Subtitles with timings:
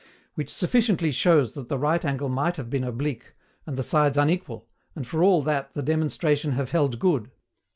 [0.33, 3.35] Which sufficiently shows that the right angle might have been oblique,
[3.67, 7.29] and the sides unequal, and for all that the demonstration have held good.